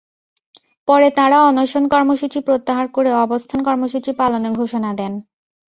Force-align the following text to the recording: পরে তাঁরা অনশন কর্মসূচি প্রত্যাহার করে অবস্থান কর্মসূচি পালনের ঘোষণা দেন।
পরে 0.87 1.07
তাঁরা 1.15 1.37
অনশন 1.49 1.83
কর্মসূচি 1.87 2.39
প্রত্যাহার 2.47 2.87
করে 2.93 3.11
অবস্থান 3.25 3.59
কর্মসূচি 3.63 4.11
পালনের 4.19 4.53
ঘোষণা 4.53 4.91
দেন। 4.93 5.13